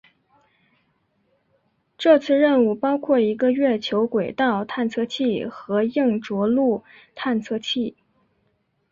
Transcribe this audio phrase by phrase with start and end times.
[1.95, 7.95] 这次任务包括一个月球轨道探测器和硬着陆探测器。